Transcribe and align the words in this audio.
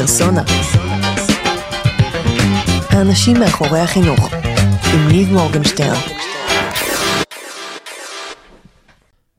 פרסונה. 0.00 0.42
האנשים 2.90 3.36
מאחורי 3.40 3.78
החינוך, 3.78 4.20
עם 4.94 5.08
ניב 5.12 5.28
מורגנשטרן. 5.32 6.00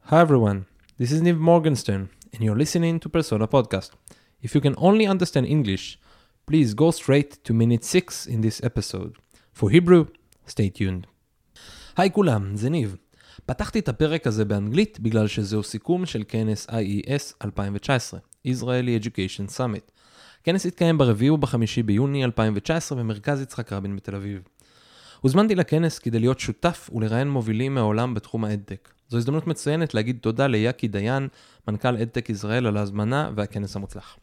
Hi 0.09 0.15
everyone, 0.25 0.59
this 1.01 1.11
is 1.11 1.21
Niv 1.21 1.39
Morgenstern, 1.39 2.09
and 2.33 2.39
you're 2.43 2.59
listening 2.63 2.99
to 2.99 3.09
Persona 3.09 3.47
Podcast. 3.47 3.91
If 4.43 4.55
you 4.55 4.61
can 4.61 4.75
only 4.77 5.05
understand 5.07 5.45
English, 5.45 5.97
please 6.47 6.73
go 6.73 6.91
straight 6.91 7.31
to 7.45 7.53
minute 7.53 7.83
6 7.83 8.27
in 8.27 8.41
this 8.41 8.61
episode. 8.63 9.13
For 9.53 9.69
Hebrew, 9.69 10.05
stay 10.47 10.69
tuned. 10.69 11.07
היי 11.97 12.11
כולם, 12.11 12.55
זה 12.55 12.69
ניב. 12.69 12.95
פתחתי 13.45 13.79
את 13.79 13.89
הפרק 13.89 14.27
הזה 14.27 14.45
באנגלית 14.45 14.99
בגלל 14.99 15.27
שזהו 15.27 15.63
סיכום 15.63 16.05
של 16.05 16.23
כנס 16.27 16.67
IES 16.67 17.45
2019, 17.45 18.19
Israeli 18.47 19.03
Education 19.03 19.57
Summit. 19.57 19.91
הכנס 20.41 20.65
התקיים 20.65 20.97
ברביעי 20.97 21.29
ובחמישי 21.29 21.83
ביוני 21.83 22.23
2019 22.25 22.97
במרכז 22.97 23.41
יצחק 23.41 23.73
רבין 23.73 23.95
בתל 23.95 24.15
אביב. 24.15 24.41
הוזמנתי 25.21 25.55
לכנס 25.55 25.99
כדי 25.99 26.19
להיות 26.19 26.39
שותף 26.39 26.89
ולראיין 26.95 27.29
מובילים 27.29 27.75
מהעולם 27.75 28.13
בתחום 28.13 28.45
האדטק. 28.45 28.89
זו 29.09 29.17
הזדמנות 29.17 29.47
מצוינת 29.47 29.93
להגיד 29.93 30.17
תודה 30.21 30.47
ליאקי 30.47 30.87
דיין, 30.87 31.27
מנכ"ל 31.67 31.97
אדטק 31.97 32.29
ישראל, 32.29 32.67
על 32.67 32.77
ההזמנה 32.77 33.29
והכנס 33.35 33.75
המוצלח. 33.75 34.17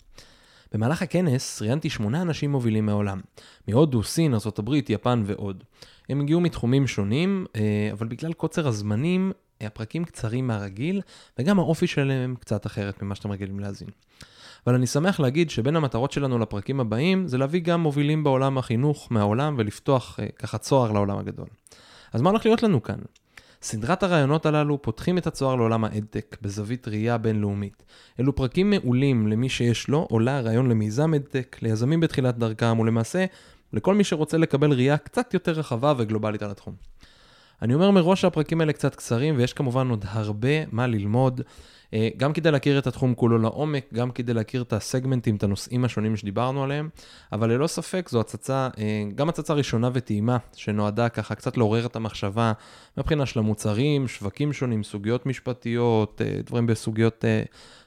במהלך 0.72 1.02
הכנס 1.02 1.62
ראיינתי 1.62 1.90
שמונה 1.90 2.22
אנשים 2.22 2.50
מובילים 2.52 2.86
מהעולם, 2.86 3.20
מהודו, 3.68 4.02
סין, 4.02 4.34
ארה"ב, 4.34 4.74
יפן 4.88 5.22
ועוד. 5.26 5.64
הם 6.08 6.20
הגיעו 6.20 6.40
מתחומים 6.40 6.86
שונים, 6.86 7.46
אה, 7.56 7.88
אבל 7.92 8.08
בגלל 8.08 8.32
קוצר 8.32 8.68
הזמנים, 8.68 9.32
הפרקים 9.60 10.04
קצרים 10.04 10.46
מהרגיל, 10.46 11.00
וגם 11.38 11.58
האופי 11.58 11.86
שלהם 11.86 12.34
קצת 12.40 12.66
אחרת 12.66 13.02
ממה 13.02 13.14
שאתם 13.14 13.30
רגילים 13.30 13.60
להאזין. 13.60 13.88
אבל 14.66 14.74
אני 14.74 14.86
שמח 14.86 15.20
להגיד 15.20 15.50
שבין 15.50 15.76
המטרות 15.76 16.12
שלנו 16.12 16.38
לפרקים 16.38 16.80
הבאים, 16.80 17.28
זה 17.28 17.38
להביא 17.38 17.60
גם 17.60 17.80
מובילים 17.80 18.24
בעולם 18.24 18.58
החינוך 18.58 19.08
מהעולם 19.10 19.54
ולפתוח 19.58 20.20
אה, 20.20 20.26
ככה 20.38 20.58
צוהר 20.58 20.92
לעולם 20.92 21.18
הגדול. 21.18 21.46
אז 22.12 22.20
מה 22.20 22.30
הולך 22.30 22.46
להיות 22.46 22.62
לנו 22.62 22.82
כאן? 22.82 22.98
סדרת 23.62 24.02
הרעיונות 24.02 24.46
הללו 24.46 24.82
פותחים 24.82 25.18
את 25.18 25.26
הצוהר 25.26 25.54
לעולם 25.54 25.84
האדטק 25.84 26.36
בזווית 26.42 26.88
ראייה 26.88 27.18
בינלאומית. 27.18 27.84
אלו 28.20 28.36
פרקים 28.36 28.70
מעולים 28.70 29.26
למי 29.26 29.48
שיש 29.48 29.88
לו 29.88 30.06
עולה 30.10 30.40
רעיון 30.40 30.68
למיזם 30.68 31.14
אדטק, 31.14 31.56
ליזמים 31.62 32.00
בתחילת 32.00 32.38
דרכם, 32.38 32.78
ולמעשה 32.78 33.24
לכל 33.72 33.94
מי 33.94 34.04
שרוצה 34.04 34.38
לקבל 34.38 34.72
ראייה 34.72 34.96
קצת 34.96 35.34
יותר 35.34 35.52
רחבה 35.52 35.94
וגלובלית 35.96 36.42
על 36.42 36.50
התחום. 36.50 36.74
אני 37.62 37.74
אומר 37.74 37.90
מראש 37.90 38.20
שהפרקים 38.20 38.60
האלה 38.60 38.72
קצת 38.72 38.94
קצרים, 38.94 39.36
ויש 39.36 39.52
כמובן 39.52 39.88
עוד 39.88 40.04
הרבה 40.08 40.66
מה 40.72 40.86
ללמוד, 40.86 41.40
גם 42.16 42.32
כדי 42.32 42.50
להכיר 42.50 42.78
את 42.78 42.86
התחום 42.86 43.14
כולו 43.14 43.38
לעומק, 43.38 43.86
גם 43.94 44.10
כדי 44.10 44.34
להכיר 44.34 44.62
את 44.62 44.72
הסגמנטים, 44.72 45.36
את 45.36 45.42
הנושאים 45.42 45.84
השונים 45.84 46.16
שדיברנו 46.16 46.64
עליהם, 46.64 46.88
אבל 47.32 47.52
ללא 47.52 47.66
ספק 47.66 48.08
זו 48.08 48.20
הצצה, 48.20 48.68
אה, 48.78 49.04
גם 49.14 49.28
הצצה 49.28 49.54
ראשונה 49.54 49.90
וטעימה, 49.92 50.36
שנועדה 50.56 51.08
ככה 51.08 51.34
קצת 51.34 51.56
לעורר 51.56 51.86
את 51.86 51.96
המחשבה 51.96 52.52
מבחינה 52.96 53.26
של 53.26 53.38
המוצרים, 53.38 54.08
שווקים 54.08 54.52
שונים, 54.52 54.82
סוגיות 54.82 55.26
משפטיות, 55.26 56.22
אה, 56.24 56.40
דברים 56.44 56.66
בסוגיות 56.66 57.24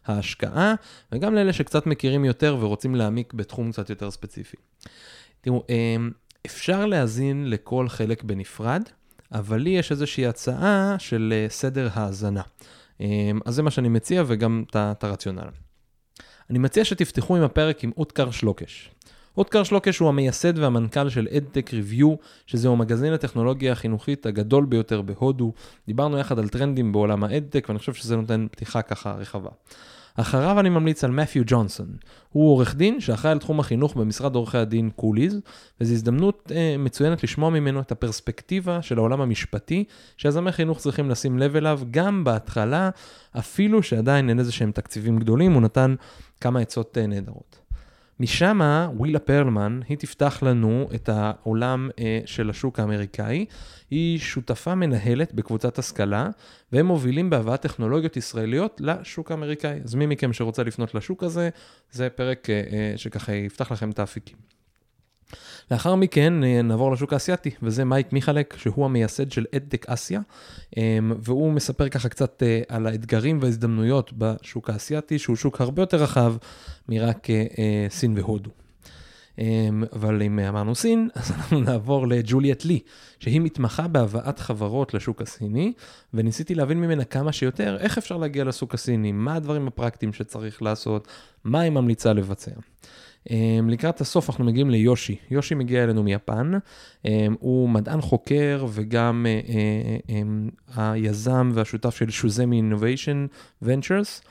ההשקעה, 0.05 0.73
וגם 1.11 1.35
לאלה 1.35 1.53
שקצת 1.53 1.85
מכירים 1.85 2.25
יותר 2.25 2.57
ורוצים 2.59 2.95
להעמיק 2.95 3.33
בתחום 3.33 3.71
קצת 3.71 3.89
יותר 3.89 4.11
ספציפי. 4.11 4.57
תראו, 5.41 5.63
אפשר 6.45 6.85
להאזין 6.85 7.49
לכל 7.49 7.89
חלק 7.89 8.23
בנפרד, 8.23 8.83
אבל 9.31 9.57
לי 9.57 9.69
יש 9.69 9.91
איזושהי 9.91 10.25
הצעה 10.25 10.95
של 10.99 11.45
סדר 11.49 11.87
האזנה. 11.93 12.41
אמ, 12.99 13.39
אז 13.45 13.55
זה 13.55 13.63
מה 13.63 13.71
שאני 13.71 13.89
מציע 13.89 14.23
וגם 14.27 14.63
את 14.75 15.03
הרציונל. 15.03 15.49
אני 16.49 16.59
מציע 16.59 16.85
שתפתחו 16.85 17.37
עם 17.37 17.43
הפרק 17.43 17.83
עם 17.83 17.91
אוטקר 17.97 18.31
שלוקש. 18.31 18.91
אוטקר 19.37 19.63
שלוקש 19.63 19.99
הוא 19.99 20.09
המייסד 20.09 20.57
והמנכ"ל 20.57 21.09
של 21.09 21.27
EdTech 21.31 21.69
Review, 21.69 22.07
שזהו 22.47 22.75
מגזין 22.75 23.13
הטכנולוגיה 23.13 23.71
החינוכית 23.71 24.25
הגדול 24.25 24.65
ביותר 24.65 25.01
בהודו. 25.01 25.53
דיברנו 25.87 26.17
יחד 26.17 26.39
על 26.39 26.49
טרנדים 26.49 26.91
בעולם 26.91 27.23
ה-EdTech 27.23 27.65
ואני 27.67 27.79
חושב 27.79 27.93
שזה 27.93 28.15
נותן 28.15 28.47
פתיחה 28.51 28.81
ככה 28.81 29.11
רחבה. 29.13 29.49
אחריו 30.21 30.59
אני 30.59 30.69
ממליץ 30.69 31.03
על 31.03 31.11
מת'יו 31.11 31.43
ג'ונסון. 31.45 31.87
הוא 32.29 32.51
עורך 32.51 32.75
דין 32.75 32.99
שאחראי 32.99 33.31
על 33.31 33.39
תחום 33.39 33.59
החינוך 33.59 33.95
במשרד 33.95 34.35
עורכי 34.35 34.57
הדין 34.57 34.89
קוליז, 34.95 35.39
וזו 35.81 35.93
הזדמנות 35.93 36.51
אה, 36.55 36.75
מצוינת 36.79 37.23
לשמוע 37.23 37.49
ממנו 37.49 37.79
את 37.79 37.91
הפרספקטיבה 37.91 38.81
של 38.81 38.97
העולם 38.97 39.21
המשפטי, 39.21 39.83
שיזמי 40.17 40.51
חינוך 40.51 40.79
צריכים 40.79 41.09
לשים 41.09 41.39
לב 41.39 41.55
אליו 41.55 41.79
גם 41.91 42.23
בהתחלה, 42.23 42.89
אפילו 43.39 43.83
שעדיין 43.83 44.29
אין 44.29 44.39
איזה 44.39 44.51
שהם 44.51 44.71
תקציבים 44.71 45.19
גדולים, 45.19 45.53
הוא 45.53 45.61
נתן 45.61 45.95
כמה 46.41 46.59
עצות 46.59 46.97
אה, 46.97 47.07
נהדרות. 47.07 47.68
משם 48.19 48.59
ווילה 48.95 49.19
פרלמן, 49.19 49.79
היא 49.87 49.97
תפתח 49.97 50.43
לנו 50.43 50.89
את 50.95 51.09
העולם 51.09 51.89
אה, 51.99 52.19
של 52.25 52.49
השוק 52.49 52.79
האמריקאי. 52.79 53.45
היא 53.91 54.19
שותפה 54.19 54.75
מנהלת 54.75 55.33
בקבוצת 55.33 55.79
השכלה, 55.79 56.29
והם 56.71 56.85
מובילים 56.85 57.29
בהבאת 57.29 57.61
טכנולוגיות 57.61 58.17
ישראליות 58.17 58.81
לשוק 58.83 59.31
האמריקאי. 59.31 59.79
אז 59.83 59.95
מי 59.95 60.05
מכם 60.05 60.33
שרוצה 60.33 60.63
לפנות 60.63 60.95
לשוק 60.95 61.23
הזה, 61.23 61.49
זה 61.91 62.09
פרק 62.09 62.49
אה, 62.49 62.63
אה, 62.71 62.93
שככה 62.97 63.33
יפתח 63.33 63.71
לכם 63.71 63.89
את 63.89 63.99
האפיקים. 63.99 64.58
לאחר 65.71 65.95
מכן 65.95 66.43
אה, 66.43 66.61
נעבור 66.61 66.91
לשוק 66.91 67.13
האסייתי, 67.13 67.51
וזה 67.63 67.85
מייק 67.85 68.13
מיכלק, 68.13 68.55
שהוא 68.57 68.85
המייסד 68.85 69.31
של 69.31 69.45
אדטק 69.55 69.89
אסיה, 69.89 70.21
אמ, 70.77 71.11
והוא 71.19 71.53
מספר 71.53 71.89
ככה 71.89 72.09
קצת 72.09 72.43
אה, 72.43 72.61
על 72.67 72.87
האתגרים 72.87 73.39
וההזדמנויות 73.41 74.13
בשוק 74.17 74.69
האסייתי, 74.69 75.19
שהוא 75.19 75.35
שוק 75.35 75.61
הרבה 75.61 75.81
יותר 75.81 75.97
רחב 75.97 76.35
מרק 76.89 77.29
אה, 77.29 77.87
סין 77.89 78.13
והודו. 78.17 78.49
אבל 79.93 80.21
אם 80.21 80.39
אמרנו 80.39 80.75
סין, 80.75 81.09
אז 81.15 81.31
אנחנו 81.31 81.59
נעבור 81.59 82.07
לג'וליאט 82.07 82.65
לי, 82.65 82.79
שהיא 83.19 83.41
מתמחה 83.41 83.87
בהבאת 83.87 84.39
חברות 84.39 84.93
לשוק 84.93 85.21
הסיני, 85.21 85.73
וניסיתי 86.13 86.55
להבין 86.55 86.81
ממנה 86.81 87.03
כמה 87.03 87.31
שיותר 87.31 87.77
איך 87.79 87.97
אפשר 87.97 88.17
להגיע 88.17 88.43
לשוק 88.43 88.73
הסיני, 88.73 89.11
מה 89.11 89.35
הדברים 89.35 89.67
הפרקטיים 89.67 90.13
שצריך 90.13 90.61
לעשות, 90.61 91.07
מה 91.43 91.59
היא 91.59 91.71
ממליצה 91.71 92.13
לבצע. 92.13 92.51
Um, 93.27 93.31
לקראת 93.67 94.01
הסוף 94.01 94.29
אנחנו 94.29 94.45
מגיעים 94.45 94.69
ליושי. 94.69 95.15
יושי 95.31 95.55
מגיע 95.55 95.83
אלינו 95.83 96.03
מיפן, 96.03 96.51
um, 97.03 97.07
הוא 97.39 97.69
מדען 97.69 98.01
חוקר 98.01 98.65
וגם 98.69 99.25
uh, 99.25 99.47
uh, 99.47 100.09
um, 100.09 100.79
היזם 100.79 101.51
והשותף 101.53 101.95
של 101.95 102.09
שוזמי 102.09 102.55
אינוביישן 102.55 103.25
ונצ'רס. 103.61 104.21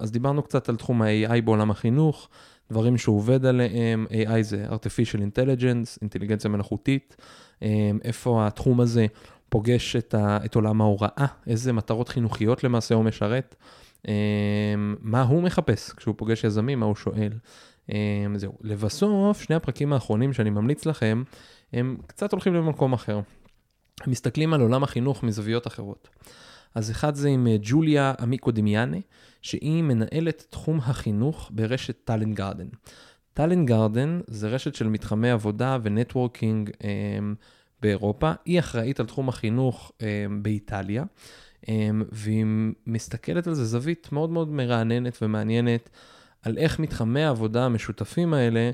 אז 0.00 0.12
דיברנו 0.12 0.42
קצת 0.42 0.68
על 0.68 0.76
תחום 0.76 1.02
ה-AI 1.02 1.40
בעולם 1.44 1.70
החינוך, 1.70 2.28
דברים 2.70 2.98
שהוא 2.98 3.16
עובד 3.16 3.46
עליהם, 3.46 4.06
AI 4.10 4.42
זה 4.42 4.66
artificial 4.68 5.18
intelligence, 5.18 5.98
אינטליגנציה 6.02 6.50
מלאכותית, 6.50 7.16
איפה 8.04 8.46
התחום 8.46 8.80
הזה 8.80 9.06
פוגש 9.48 9.96
את, 9.96 10.14
ה, 10.14 10.38
את 10.44 10.54
עולם 10.54 10.80
ההוראה, 10.80 11.26
איזה 11.46 11.72
מטרות 11.72 12.08
חינוכיות 12.08 12.64
למעשה 12.64 12.94
הוא 12.94 13.04
משרת. 13.04 13.54
מה 15.00 15.22
הוא 15.22 15.42
מחפש 15.42 15.92
כשהוא 15.92 16.14
פוגש 16.18 16.44
יזמים, 16.44 16.80
מה 16.80 16.86
הוא 16.86 16.96
שואל. 16.96 17.32
אמ, 17.92 18.38
זהו. 18.38 18.52
לבסוף, 18.60 19.42
שני 19.42 19.56
הפרקים 19.56 19.92
האחרונים 19.92 20.32
שאני 20.32 20.50
ממליץ 20.50 20.86
לכם, 20.86 21.22
הם 21.72 21.96
קצת 22.06 22.32
הולכים 22.32 22.54
למקום 22.54 22.92
אחר. 22.92 23.20
הם 24.00 24.10
מסתכלים 24.10 24.54
על 24.54 24.60
עולם 24.60 24.82
החינוך 24.82 25.22
מזוויות 25.22 25.66
אחרות. 25.66 26.08
אז 26.74 26.90
אחד 26.90 27.14
זה 27.14 27.28
עם 27.28 27.46
אה, 27.46 27.56
ג'וליה 27.62 28.14
עמיקו 28.20 28.50
דמיאנה, 28.50 28.96
שהיא 29.42 29.82
מנהלת 29.82 30.46
תחום 30.50 30.78
החינוך 30.78 31.50
ברשת 31.54 31.96
Talent 32.04 32.36
Garden. 32.36 32.68
Talent 33.34 33.68
Garden 33.68 34.20
זה 34.26 34.48
רשת 34.48 34.74
של 34.74 34.88
מתחמי 34.88 35.30
עבודה 35.30 35.78
ו 35.82 35.90
networking 35.90 36.70
אמ, 36.70 36.84
באירופה. 37.82 38.32
היא 38.44 38.58
אחראית 38.58 39.00
על 39.00 39.06
תחום 39.06 39.28
החינוך 39.28 39.92
אמ, 39.98 40.02
באיטליה, 40.42 41.04
um, 41.62 41.68
והיא 42.12 42.46
מסתכלת 42.86 43.46
על 43.46 43.54
זה 43.54 43.64
זווית 43.64 44.08
מאוד 44.12 44.30
מאוד 44.30 44.48
מרעננת 44.48 45.18
ומעניינת. 45.22 45.90
על 46.42 46.58
איך 46.58 46.78
מתחמי 46.78 47.22
העבודה 47.22 47.64
המשותפים 47.64 48.34
האלה 48.34 48.70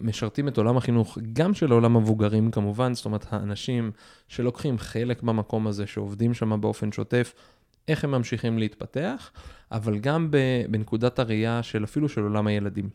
משרתים 0.00 0.48
את 0.48 0.56
עולם 0.58 0.76
החינוך, 0.76 1.18
גם 1.32 1.54
של 1.54 1.72
עולם 1.72 1.96
המבוגרים 1.96 2.50
כמובן, 2.50 2.94
זאת 2.94 3.04
אומרת, 3.04 3.26
האנשים 3.30 3.90
שלוקחים 4.28 4.78
חלק 4.78 5.22
במקום 5.22 5.66
הזה, 5.66 5.86
שעובדים 5.86 6.34
שם 6.34 6.60
באופן 6.60 6.92
שוטף, 6.92 7.34
איך 7.88 8.04
הם 8.04 8.10
ממשיכים 8.10 8.58
להתפתח, 8.58 9.30
אבל 9.72 9.98
גם 9.98 10.30
בנקודת 10.70 11.18
הראייה 11.18 11.62
של 11.62 11.84
אפילו 11.84 12.08
של 12.08 12.22
עולם 12.22 12.46
הילדים. 12.46 12.88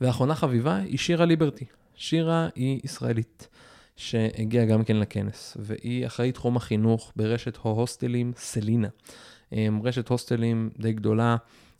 ואחרונה 0.00 0.34
חביבה 0.34 0.76
היא 0.76 0.98
שירה 0.98 1.24
ליברטי. 1.24 1.64
שירה 1.96 2.48
היא 2.54 2.80
ישראלית, 2.84 3.48
שהגיעה 3.96 4.64
גם 4.64 4.84
כן 4.84 4.96
לכנס, 4.96 5.56
והיא 5.60 6.06
אחראית 6.06 6.34
תחום 6.34 6.56
החינוך 6.56 7.12
ברשת 7.16 7.58
ההוסטלים 7.64 8.32
Selina. 8.36 8.88
רשת 9.84 10.08
הוסטלים 10.08 10.70
די 10.78 10.92
גדולה. 10.92 11.36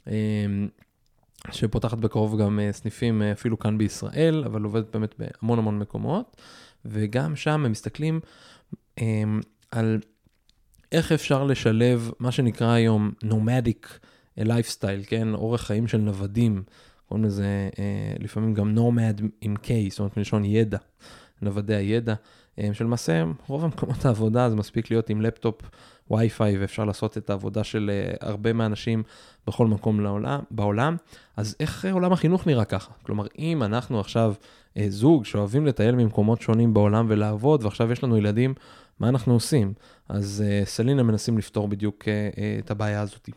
אמ, 0.09 0.69
שפותחת 1.51 1.99
בקרוב 1.99 2.41
גם 2.43 2.61
אה, 2.61 2.73
סניפים 2.73 3.23
אה, 3.23 3.33
אפילו 3.33 3.59
כאן 3.59 3.79
בישראל, 3.79 4.45
אבל 4.47 4.63
עובדת 4.63 4.97
באמת 4.97 5.15
בהמון 5.19 5.59
המון 5.59 5.79
מקומות, 5.79 6.37
וגם 6.85 7.37
שם 7.37 7.65
הם 7.65 7.71
מסתכלים 7.71 8.21
אמ, 8.99 9.41
על 9.71 10.01
איך 10.93 11.13
אפשר 11.13 11.45
לשלב 11.45 12.11
מה 12.19 12.33
שנקרא 12.33 12.73
היום 12.73 13.13
nomadic 13.23 13.99
lifestyle, 14.37 15.03
כן? 15.07 15.35
אורח 15.35 15.63
חיים 15.63 15.89
של 15.89 15.99
נוודים, 15.99 16.63
קוראים 17.09 17.25
לזה 17.25 17.69
אה, 17.79 18.15
לפעמים 18.19 18.55
גם 18.55 18.75
נומד 18.75 19.21
עם 19.41 19.55
K, 19.65 19.69
זאת 19.91 19.99
אומרת 19.99 20.17
מלשון 20.17 20.45
ידע, 20.45 20.79
נוודי 21.43 21.75
הידע, 21.75 22.15
אה, 22.59 22.69
שלמעשה 22.73 23.25
רוב 23.47 23.65
המקומות 23.65 24.05
העבודה 24.05 24.51
זה 24.51 24.57
מספיק 24.57 24.91
להיות 24.91 25.11
עם 25.11 25.21
לפטופ 25.21 25.61
וי-פיי 26.11 26.59
ואפשר 26.59 26.85
לעשות 26.85 27.19
את 27.19 27.31
העבודה 27.31 27.65
של 27.65 27.91
אה, 27.93 28.29
הרבה 28.29 28.53
מהאנשים 28.53 29.03
בכל 29.47 29.67
מקום 29.67 30.01
לעולם, 30.01 30.41
בעולם. 30.51 30.97
אז 31.37 31.57
איך 31.61 31.85
אה, 31.85 31.93
עולם 31.93 32.13
החינוך 32.13 32.47
נראה 32.47 32.65
ככה? 32.65 32.93
כלומר, 33.03 33.27
אם 33.39 33.63
אנחנו 33.63 34.01
עכשיו 34.01 34.35
אה, 34.77 34.87
זוג 34.89 35.25
שאוהבים 35.25 35.67
לטייל 35.67 35.95
ממקומות 35.95 36.41
שונים 36.41 36.75
בעולם 36.75 37.07
ולעבוד, 37.09 37.65
ועכשיו 37.65 37.93
יש 37.93 38.05
לנו 38.05 38.17
ילדים, 38.17 38.55
מה 39.01 39.09
אנחנו 39.09 39.35
עושים? 39.35 39.73
אז 40.09 40.45
סלינה 40.65 41.03
מנסים 41.03 41.39
לפתור 41.39 41.69
בדיוק 41.69 42.05
את 42.65 42.71
הבעיה 42.71 43.01
הזאת. 43.01 43.29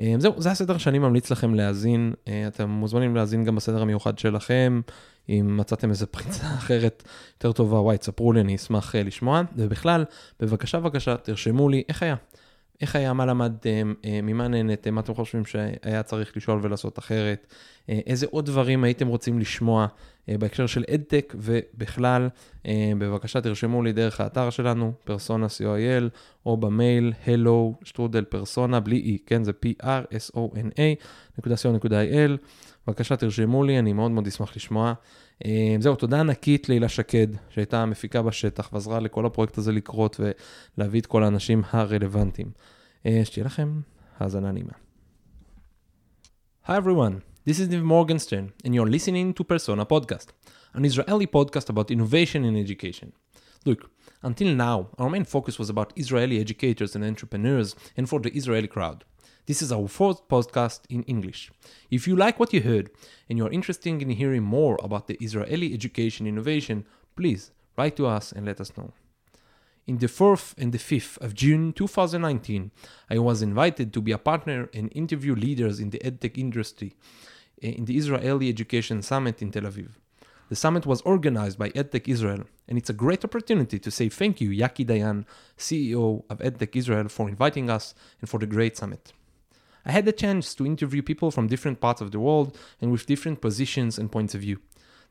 Uh, 0.00 0.02
זהו, 0.18 0.34
זה 0.42 0.50
הסדר 0.50 0.78
שאני 0.78 0.98
ממליץ 0.98 1.30
לכם 1.30 1.54
להאזין. 1.54 2.12
Uh, 2.24 2.28
אתם 2.48 2.70
מוזמנים 2.70 3.16
להאזין 3.16 3.44
גם 3.44 3.56
בסדר 3.56 3.82
המיוחד 3.82 4.18
שלכם. 4.18 4.80
אם 5.28 5.56
מצאתם 5.56 5.90
איזה 5.90 6.06
פריצה 6.06 6.54
אחרת 6.58 7.02
יותר 7.34 7.52
טובה, 7.52 7.76
וואי, 7.80 7.98
תספרו 7.98 8.32
לי, 8.32 8.40
אני 8.40 8.56
אשמח 8.56 8.94
uh, 8.94 8.98
לשמוע. 8.98 9.42
ובכלל, 9.56 10.04
בבקשה, 10.40 10.80
בבקשה, 10.80 11.16
תרשמו 11.16 11.68
לי 11.68 11.82
איך 11.88 12.02
היה. 12.02 12.14
איך 12.80 12.96
היה, 12.96 13.12
מה 13.12 13.26
למדתם, 13.26 13.94
אה, 14.04 14.20
ממה 14.22 14.48
נהנתם, 14.48 14.94
מה 14.94 15.00
אתם 15.00 15.14
חושבים 15.14 15.44
שהיה 15.44 16.02
צריך 16.02 16.36
לשאול 16.36 16.60
ולעשות 16.62 16.98
אחרת, 16.98 17.46
אה, 17.88 18.00
איזה 18.06 18.26
עוד 18.30 18.46
דברים 18.46 18.84
הייתם 18.84 19.06
רוצים 19.06 19.38
לשמוע 19.38 19.86
אה, 20.28 20.38
בהקשר 20.38 20.66
של 20.66 20.84
אדטק 20.94 21.34
ובכלל, 21.38 22.28
בבקשה 22.98 23.40
תרשמו 23.40 23.82
לי 23.82 23.92
דרך 23.92 24.20
האתר 24.20 24.50
שלנו, 24.50 24.92
פרסונה 25.04 25.46
co.il, 25.46 26.08
או 26.46 26.56
במייל 26.56 27.12
hello 27.26 27.84
שטרודל 27.84 28.24
פרסונה, 28.24 28.80
בלי 28.80 29.16
e, 29.16 29.22
כן, 29.26 29.44
זה 29.44 29.52
p-r-s-o-n-a, 29.52 30.82
נקודה 31.38 31.56
co.il, 31.56 32.36
בבקשה 32.88 33.16
תרשמו 33.16 33.64
לי, 33.64 33.78
אני 33.78 33.92
מאוד 33.92 34.10
מאוד 34.10 34.26
אשמח 34.26 34.56
לשמוע. 34.56 34.92
זהו, 35.80 35.96
תודה 35.96 36.20
ענקית 36.20 36.68
להילה 36.68 36.88
שקד, 36.88 37.26
שהייתה 37.50 37.82
המפיקה 37.82 38.22
בשטח 38.22 38.70
ועזרה 38.72 39.00
לכל 39.00 39.26
הפרויקט 39.26 39.58
הזה 39.58 39.72
לקרות 39.72 40.20
ולהביא 40.78 41.00
את 41.00 41.06
כל 41.06 41.24
האנשים 41.24 41.62
הרלוונטיים. 41.70 42.50
שתהיה 43.24 43.46
לכם 43.46 43.80
האזנה 44.18 44.52
נעימה. 44.52 44.72
Hi 46.66 46.70
everyone, 46.70 47.20
this 47.48 47.58
is 47.58 47.68
Niv 47.68 47.82
Morgenstern, 47.82 48.66
and 48.66 48.74
you're 48.74 48.90
listening 48.96 49.32
to 49.38 49.44
Persona 49.44 49.84
Podcast, 49.84 50.28
an 50.74 50.84
Israeli 50.84 51.26
podcast 51.26 51.68
about 51.70 51.90
innovation 51.90 52.44
in 52.44 52.56
education. 52.56 53.08
Look, 53.66 53.80
until 54.22 54.50
now, 54.66 54.78
our 54.98 55.10
main 55.10 55.26
focus 55.34 55.54
was 55.58 55.68
about 55.74 55.92
Israeli 56.02 56.36
educators 56.44 56.94
and 56.96 57.04
entrepreneurs 57.04 57.68
and 57.96 58.04
for 58.10 58.20
the 58.24 58.32
Israeli 58.40 58.70
crowd. 58.76 58.98
This 59.48 59.62
is 59.62 59.72
our 59.72 59.88
fourth 59.88 60.28
podcast 60.28 60.80
in 60.90 61.04
English. 61.04 61.50
If 61.90 62.06
you 62.06 62.14
like 62.14 62.38
what 62.38 62.52
you 62.52 62.60
heard 62.60 62.90
and 63.30 63.38
you're 63.38 63.50
interested 63.50 64.02
in 64.02 64.10
hearing 64.10 64.42
more 64.42 64.76
about 64.82 65.06
the 65.06 65.16
Israeli 65.22 65.72
education 65.72 66.26
innovation, 66.26 66.84
please 67.16 67.50
write 67.74 67.96
to 67.96 68.06
us 68.06 68.30
and 68.30 68.44
let 68.44 68.60
us 68.60 68.76
know. 68.76 68.92
In 69.86 69.96
the 69.96 70.06
4th 70.06 70.52
and 70.58 70.70
the 70.70 70.76
5th 70.76 71.16
of 71.22 71.32
June 71.32 71.72
2019, 71.72 72.72
I 73.08 73.18
was 73.20 73.40
invited 73.40 73.94
to 73.94 74.02
be 74.02 74.12
a 74.12 74.18
partner 74.18 74.68
and 74.74 74.92
interview 74.94 75.34
leaders 75.34 75.80
in 75.80 75.88
the 75.88 76.00
edtech 76.00 76.36
industry 76.36 76.92
eh, 77.62 77.70
in 77.70 77.86
the 77.86 77.96
Israeli 77.96 78.50
Education 78.50 79.00
Summit 79.00 79.40
in 79.40 79.50
Tel 79.50 79.62
Aviv. 79.62 79.92
The 80.50 80.56
summit 80.56 80.84
was 80.84 81.00
organized 81.02 81.58
by 81.58 81.70
EdTech 81.70 82.06
Israel, 82.06 82.44
and 82.68 82.76
it's 82.76 82.90
a 82.90 83.00
great 83.04 83.24
opportunity 83.24 83.78
to 83.78 83.90
say 83.90 84.10
thank 84.10 84.42
you, 84.42 84.50
Yaki 84.50 84.84
Dayan, 84.84 85.24
CEO 85.56 86.24
of 86.28 86.38
EdTech 86.38 86.76
Israel, 86.76 87.08
for 87.08 87.30
inviting 87.30 87.70
us 87.70 87.94
and 88.20 88.28
for 88.28 88.38
the 88.38 88.46
great 88.46 88.76
summit. 88.76 89.12
I 89.88 89.92
had 89.92 90.04
the 90.04 90.12
chance 90.12 90.54
to 90.54 90.66
interview 90.66 91.00
people 91.00 91.30
from 91.30 91.46
different 91.46 91.80
parts 91.80 92.02
of 92.02 92.10
the 92.10 92.20
world 92.20 92.58
and 92.78 92.92
with 92.92 93.06
different 93.06 93.40
positions 93.40 93.98
and 93.98 94.12
points 94.12 94.34
of 94.34 94.42
view. 94.42 94.60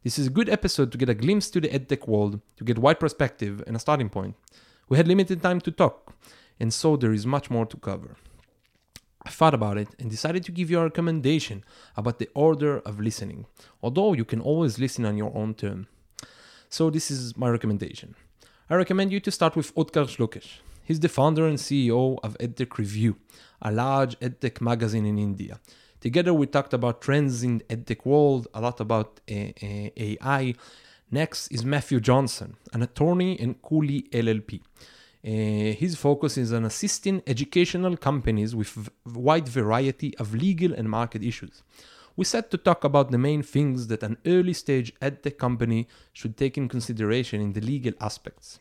This 0.03 0.19
is 0.19 0.27
a 0.27 0.29
good 0.37 0.49
episode 0.49 0.91
to 0.91 0.99
get 0.99 1.09
a 1.09 1.15
glimpse 1.15 1.49
to 1.49 1.59
the 1.59 1.67
EdTech 1.67 2.07
world, 2.07 2.39
to 2.57 2.63
get 2.63 2.77
wide 2.77 2.99
perspective 2.99 3.63
and 3.65 3.75
a 3.75 3.79
starting 3.79 4.09
point. 4.09 4.35
We 4.87 4.97
had 4.97 5.07
limited 5.07 5.41
time 5.41 5.61
to 5.61 5.71
talk, 5.71 6.13
and 6.59 6.71
so 6.71 6.95
there 6.95 7.11
is 7.11 7.25
much 7.25 7.49
more 7.49 7.65
to 7.65 7.77
cover. 7.77 8.17
I 9.25 9.31
thought 9.31 9.55
about 9.55 9.79
it 9.79 9.89
and 9.97 10.11
decided 10.11 10.45
to 10.45 10.51
give 10.51 10.69
you 10.69 10.79
a 10.79 10.83
recommendation 10.83 11.63
about 11.97 12.19
the 12.19 12.29
order 12.35 12.77
of 12.79 12.99
listening, 12.99 13.47
although 13.81 14.13
you 14.13 14.25
can 14.25 14.39
always 14.39 14.77
listen 14.77 15.05
on 15.05 15.17
your 15.17 15.35
own 15.35 15.55
term. 15.55 15.87
So, 16.69 16.91
this 16.91 17.09
is 17.09 17.35
my 17.35 17.49
recommendation. 17.49 18.13
I 18.69 18.75
recommend 18.75 19.11
you 19.11 19.19
to 19.21 19.31
start 19.31 19.55
with 19.55 19.73
Otkar 19.73 20.05
Shlokesh. 20.05 20.59
He's 20.83 20.99
the 20.99 21.09
founder 21.09 21.47
and 21.47 21.57
CEO 21.57 22.19
of 22.23 22.37
EdTech 22.37 22.77
Review, 22.77 23.17
a 23.61 23.71
large 23.71 24.17
EdTech 24.19 24.61
magazine 24.61 25.05
in 25.05 25.17
India. 25.17 25.59
Together, 25.99 26.33
we 26.33 26.45
talked 26.45 26.73
about 26.73 27.01
trends 27.01 27.43
in 27.43 27.61
EdTech 27.61 28.05
world, 28.05 28.47
a 28.53 28.61
lot 28.61 28.79
about 28.79 29.19
uh, 29.29 29.33
uh, 29.33 29.89
AI, 29.97 30.53
Next 31.09 31.47
is 31.53 31.63
Matthew 31.63 32.01
Johnson, 32.01 32.57
an 32.73 32.81
attorney 32.81 33.35
in 33.35 33.53
Cooley 33.55 34.09
LLP. 34.11 34.59
Uh, 35.25 35.73
his 35.73 35.95
focus 35.95 36.37
is 36.37 36.51
on 36.51 36.65
assisting 36.65 37.23
educational 37.25 37.95
companies 37.95 38.53
with 38.53 38.89
a 39.05 39.17
wide 39.17 39.47
variety 39.47 40.17
of 40.17 40.33
legal 40.35 40.73
and 40.73 40.89
market 40.89 41.23
issues. 41.23 41.63
We 42.17 42.25
set 42.25 42.51
to 42.51 42.57
talk 42.57 42.83
about 42.83 43.11
the 43.11 43.17
main 43.17 43.41
things 43.41 43.87
that 43.87 44.03
an 44.03 44.17
early 44.25 44.51
stage 44.51 44.93
edtech 44.99 45.37
company 45.37 45.87
should 46.11 46.35
take 46.35 46.57
in 46.57 46.67
consideration 46.67 47.39
in 47.39 47.53
the 47.53 47.61
legal 47.61 47.93
aspects. 48.01 48.59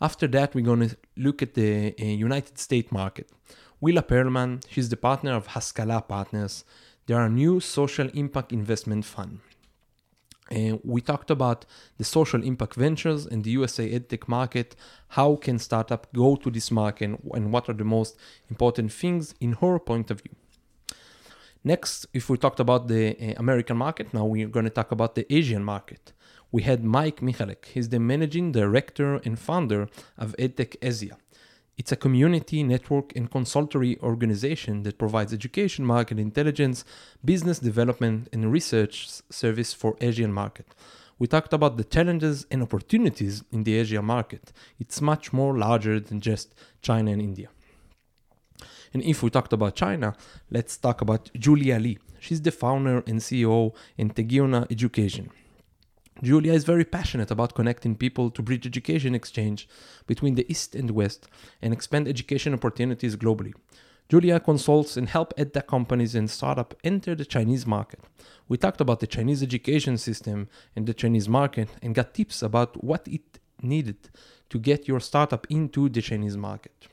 After 0.00 0.26
that, 0.28 0.54
we're 0.54 0.64
going 0.64 0.88
to 0.88 0.96
look 1.16 1.42
at 1.42 1.54
the 1.54 1.94
uh, 2.00 2.04
United 2.04 2.58
States 2.58 2.90
market. 2.90 3.28
Willa 3.80 4.02
Perlman, 4.02 4.62
she's 4.68 4.88
the 4.88 4.96
partner 4.96 5.32
of 5.34 5.48
Haskala 5.48 6.06
Partners. 6.06 6.64
They 7.06 7.14
are 7.14 7.26
a 7.26 7.30
new 7.30 7.60
social 7.60 8.08
impact 8.14 8.52
investment 8.52 9.04
fund. 9.04 9.40
Uh, 10.50 10.78
we 10.82 11.00
talked 11.00 11.30
about 11.30 11.64
the 11.98 12.04
social 12.04 12.42
impact 12.42 12.74
ventures 12.74 13.26
in 13.26 13.42
the 13.42 13.50
USA 13.50 13.88
edtech 13.88 14.26
market. 14.26 14.74
How 15.08 15.36
can 15.36 15.58
startup 15.58 16.12
go 16.12 16.34
to 16.36 16.50
this 16.50 16.70
market, 16.70 17.20
and 17.34 17.52
what 17.52 17.68
are 17.68 17.74
the 17.74 17.84
most 17.84 18.16
important 18.48 18.92
things 18.92 19.34
in 19.40 19.52
her 19.54 19.78
point 19.78 20.10
of 20.10 20.22
view? 20.22 20.34
Next, 21.62 22.06
if 22.14 22.28
we 22.30 22.38
talked 22.38 22.58
about 22.58 22.88
the 22.88 23.16
uh, 23.16 23.34
American 23.36 23.76
market, 23.76 24.12
now 24.12 24.24
we're 24.24 24.48
going 24.48 24.64
to 24.64 24.70
talk 24.70 24.92
about 24.92 25.14
the 25.14 25.32
Asian 25.32 25.62
market. 25.62 26.12
We 26.52 26.62
had 26.62 26.82
Mike 26.84 27.20
Michalek. 27.20 27.66
He's 27.66 27.90
the 27.90 28.00
managing 28.00 28.52
director 28.52 29.16
and 29.24 29.38
founder 29.38 29.88
of 30.18 30.34
EdTech 30.36 30.76
Asia. 30.82 31.16
It's 31.78 31.92
a 31.92 31.96
community, 31.96 32.62
network, 32.62 33.14
and 33.16 33.30
consultory 33.30 33.98
organization 34.00 34.82
that 34.82 34.98
provides 34.98 35.32
education, 35.32 35.86
market 35.86 36.18
intelligence, 36.18 36.84
business 37.24 37.58
development, 37.58 38.28
and 38.32 38.52
research 38.52 39.08
service 39.30 39.72
for 39.72 39.96
Asian 40.00 40.32
market. 40.32 40.66
We 41.18 41.26
talked 41.26 41.52
about 41.52 41.76
the 41.76 41.84
challenges 41.84 42.46
and 42.50 42.62
opportunities 42.62 43.44
in 43.52 43.64
the 43.64 43.76
Asia 43.76 44.02
market. 44.02 44.52
It's 44.78 45.00
much 45.00 45.32
more 45.32 45.56
larger 45.56 46.00
than 46.00 46.20
just 46.20 46.54
China 46.82 47.12
and 47.12 47.22
India. 47.22 47.48
And 48.92 49.02
if 49.04 49.22
we 49.22 49.30
talked 49.30 49.52
about 49.52 49.76
China, 49.76 50.16
let's 50.50 50.76
talk 50.76 51.00
about 51.00 51.30
Julia 51.34 51.78
Lee. 51.78 51.98
She's 52.18 52.42
the 52.42 52.50
founder 52.50 53.04
and 53.06 53.20
CEO 53.20 53.72
in 53.96 54.10
Tegiona 54.10 54.70
Education. 54.70 55.30
Julia 56.22 56.52
is 56.52 56.64
very 56.64 56.84
passionate 56.84 57.30
about 57.30 57.54
connecting 57.54 57.96
people 57.96 58.30
to 58.30 58.42
bridge 58.42 58.66
education 58.66 59.14
exchange 59.14 59.66
between 60.06 60.34
the 60.34 60.44
East 60.50 60.74
and 60.74 60.90
West 60.90 61.28
and 61.62 61.72
expand 61.72 62.06
education 62.06 62.52
opportunities 62.52 63.16
globally. 63.16 63.54
Julia 64.10 64.40
consults 64.40 64.96
and 64.96 65.08
help 65.08 65.32
edtech 65.36 65.66
companies 65.66 66.14
and 66.14 66.28
startups 66.28 66.76
enter 66.84 67.14
the 67.14 67.24
Chinese 67.24 67.66
market. 67.66 68.00
We 68.48 68.58
talked 68.58 68.80
about 68.80 69.00
the 69.00 69.06
Chinese 69.06 69.42
education 69.42 69.96
system 69.96 70.48
and 70.76 70.86
the 70.86 70.94
Chinese 70.94 71.28
market 71.28 71.68
and 71.80 71.94
got 71.94 72.12
tips 72.12 72.42
about 72.42 72.82
what 72.82 73.06
it 73.06 73.38
needed 73.62 74.10
to 74.50 74.58
get 74.58 74.88
your 74.88 75.00
startup 75.00 75.46
into 75.48 75.88
the 75.88 76.02
Chinese 76.02 76.36
market. 76.36 76.88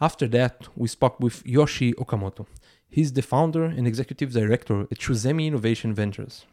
After 0.00 0.28
that, 0.28 0.68
we 0.76 0.86
spoke 0.88 1.18
with 1.18 1.44
Yoshi 1.46 1.92
Okamoto. 1.94 2.46
He's 2.88 3.14
the 3.14 3.22
founder 3.22 3.64
and 3.64 3.86
executive 3.86 4.32
director 4.32 4.82
at 4.82 4.98
Shuzemi 4.98 5.46
Innovation 5.46 5.94
Ventures. 5.94 6.44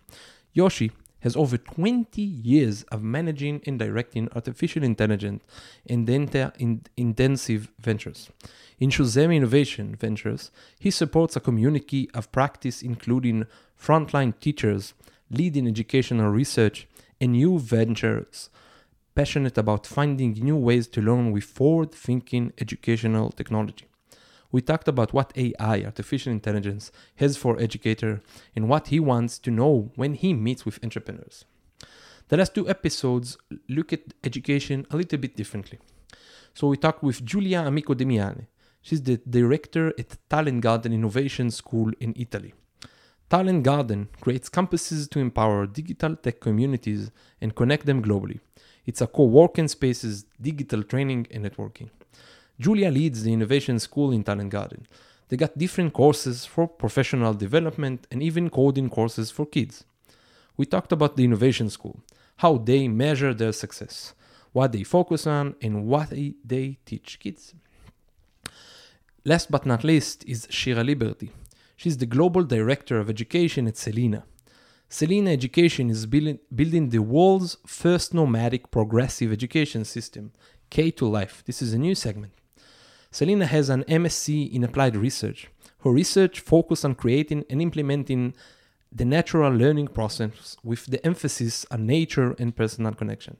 Yoshi 0.53 0.91
has 1.21 1.35
over 1.35 1.57
20 1.57 2.21
years 2.21 2.83
of 2.83 3.03
managing 3.03 3.61
and 3.65 3.79
directing 3.79 4.29
artificial 4.35 4.83
intelligence 4.83 5.43
and 5.87 6.07
data 6.07 6.53
in 6.57 6.81
intensive 6.95 7.71
ventures. 7.79 8.29
In 8.79 8.89
Shuzemi 8.89 9.35
Innovation 9.35 9.95
Ventures, 9.95 10.51
he 10.79 10.91
supports 10.91 11.35
a 11.35 11.41
community 11.41 12.09
of 12.13 12.31
practice 12.31 12.81
including 12.81 13.45
frontline 13.77 14.39
teachers, 14.39 14.93
leading 15.29 15.67
educational 15.67 16.29
research, 16.29 16.87
and 17.19 17.33
new 17.33 17.59
ventures 17.59 18.49
passionate 19.19 19.57
about 19.57 19.85
finding 19.85 20.31
new 20.31 20.55
ways 20.55 20.87
to 20.87 21.01
learn 21.01 21.33
with 21.33 21.43
forward 21.43 21.91
thinking 21.91 22.53
educational 22.57 23.29
technology. 23.31 23.88
We 24.51 24.61
talked 24.61 24.87
about 24.87 25.13
what 25.13 25.31
AI, 25.35 25.83
artificial 25.83 26.31
intelligence, 26.31 26.91
has 27.17 27.37
for 27.37 27.59
educator 27.59 28.21
and 28.55 28.67
what 28.67 28.87
he 28.87 28.99
wants 28.99 29.37
to 29.39 29.51
know 29.51 29.91
when 29.95 30.15
he 30.15 30.33
meets 30.33 30.65
with 30.65 30.83
entrepreneurs. 30.83 31.45
The 32.29 32.37
last 32.37 32.55
two 32.55 32.67
episodes 32.69 33.37
look 33.67 33.93
at 33.93 34.13
education 34.23 34.87
a 34.89 34.97
little 34.97 35.19
bit 35.19 35.35
differently. 35.35 35.79
So 36.53 36.67
we 36.67 36.77
talked 36.77 37.03
with 37.03 37.25
Giulia 37.25 37.61
Amico 37.61 37.93
Demiani. 37.93 38.47
She's 38.81 39.03
the 39.03 39.17
director 39.29 39.93
at 39.99 40.17
Talent 40.29 40.61
Garden 40.61 40.93
Innovation 40.93 41.51
School 41.51 41.91
in 41.99 42.13
Italy. 42.15 42.53
Talent 43.29 43.63
Garden 43.63 44.09
creates 44.21 44.49
campuses 44.49 45.07
to 45.11 45.19
empower 45.19 45.67
digital 45.67 46.15
tech 46.15 46.39
communities 46.39 47.11
and 47.39 47.55
connect 47.55 47.85
them 47.85 48.01
globally. 48.01 48.39
It's 48.85 49.01
a 49.01 49.07
co-working 49.07 49.67
spaces, 49.67 50.25
digital 50.41 50.81
training, 50.81 51.27
and 51.29 51.45
networking. 51.45 51.89
Julia 52.59 52.91
leads 52.91 53.23
the 53.23 53.31
innovation 53.31 53.79
school 53.79 54.11
in 54.11 54.23
Talent 54.23 54.49
Garden. 54.49 54.85
They 55.29 55.37
got 55.37 55.57
different 55.57 55.93
courses 55.93 56.45
for 56.45 56.67
professional 56.67 57.33
development 57.33 58.05
and 58.11 58.21
even 58.21 58.49
coding 58.49 58.89
courses 58.89 59.31
for 59.31 59.45
kids. 59.45 59.85
We 60.57 60.65
talked 60.65 60.91
about 60.91 61.15
the 61.15 61.23
innovation 61.23 61.69
school, 61.69 62.01
how 62.37 62.57
they 62.57 62.87
measure 62.87 63.33
their 63.33 63.53
success, 63.53 64.13
what 64.51 64.71
they 64.73 64.83
focus 64.83 65.25
on, 65.25 65.55
and 65.61 65.85
what 65.85 66.09
they 66.09 66.79
teach 66.85 67.19
kids. 67.19 67.53
Last 69.23 69.51
but 69.51 69.65
not 69.65 69.83
least 69.83 70.25
is 70.25 70.47
Shira 70.49 70.83
Liberty. 70.83 71.31
She's 71.77 71.97
the 71.97 72.05
global 72.05 72.43
director 72.43 72.99
of 72.99 73.09
education 73.09 73.67
at 73.67 73.77
Selina. 73.77 74.25
Selina 74.89 75.31
Education 75.31 75.89
is 75.89 76.05
building, 76.07 76.39
building 76.53 76.89
the 76.89 76.99
world's 76.99 77.57
first 77.65 78.13
nomadic 78.13 78.71
progressive 78.71 79.31
education 79.31 79.85
system, 79.85 80.31
K 80.69 80.89
to 80.91 81.07
Life. 81.07 81.43
This 81.45 81.61
is 81.61 81.73
a 81.73 81.77
new 81.77 81.93
segment. 81.93 82.33
Selina 83.11 83.47
has 83.47 83.69
an 83.69 83.83
MSc 83.85 84.53
in 84.53 84.63
applied 84.63 84.95
research. 84.95 85.49
Her 85.83 85.91
research 85.91 86.39
focuses 86.39 86.85
on 86.85 86.93
creating 86.93 87.43
and 87.49 87.59
implementing 87.61 88.35
the 88.91 89.05
natural 89.05 89.51
learning 89.51 89.87
process 89.87 90.57
with 90.63 90.85
the 90.85 91.03
emphasis 91.05 91.65
on 91.71 91.87
nature 91.87 92.35
and 92.37 92.55
personal 92.55 92.93
connection. 92.93 93.37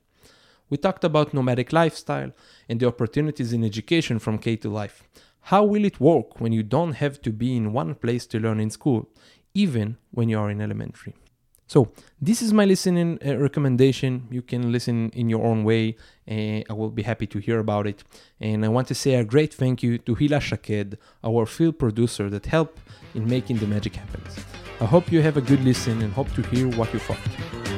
We 0.70 0.78
talked 0.78 1.04
about 1.04 1.34
nomadic 1.34 1.72
lifestyle 1.72 2.32
and 2.68 2.80
the 2.80 2.88
opportunities 2.88 3.54
in 3.54 3.64
education 3.64 4.18
from 4.18 4.40
K 4.40 4.56
to 4.58 4.70
Life. 4.70 5.04
How 5.42 5.64
will 5.64 5.86
it 5.86 6.00
work 6.00 6.40
when 6.40 6.52
you 6.52 6.64
don't 6.64 6.94
have 6.94 7.22
to 7.22 7.32
be 7.32 7.56
in 7.56 7.74
one 7.74 7.96
place 7.96 8.26
to 8.28 8.40
learn 8.40 8.60
in 8.60 8.70
school, 8.72 9.10
even 9.54 9.98
when 10.12 10.30
you 10.30 10.40
are 10.40 10.50
in 10.50 10.62
elementary? 10.62 11.16
So, 11.70 11.88
this 12.20 12.42
is 12.42 12.52
my 12.52 12.66
listening 12.66 13.20
uh, 13.24 13.38
recommendation. 13.38 14.28
You 14.32 14.42
can 14.42 14.72
listen 14.72 15.12
in 15.12 15.30
your 15.30 15.46
own 15.46 15.64
way. 15.64 15.98
Uh, 16.28 16.62
I 16.68 16.74
will 16.74 16.90
be 16.90 17.04
happy 17.04 17.28
to 17.28 17.38
hear 17.38 17.60
about 17.60 17.86
it. 17.86 18.04
And 18.42 18.66
I 18.66 18.70
want 18.70 18.88
to 18.88 18.96
say 18.96 19.14
a 19.14 19.24
great 19.24 19.54
thank 19.54 19.84
you 19.84 20.00
to 20.00 20.16
Hila 20.16 20.42
Shaked, 20.42 20.96
our 21.24 21.46
field 21.46 21.78
producer 21.78 22.28
that 22.32 22.48
helped 22.48 22.80
in 23.14 23.30
making 23.30 23.58
the 23.58 23.68
magic 23.68 23.98
happen. 23.98 24.24
I 24.82 24.86
hope 24.86 25.12
you 25.12 25.22
have 25.22 25.38
a 25.38 25.42
good 25.42 25.64
listen 25.64 26.02
and 26.02 26.12
hope 26.12 26.34
to 26.34 26.42
hear 26.42 26.68
what 26.70 26.92
you 26.92 26.98
thought. 26.98 27.69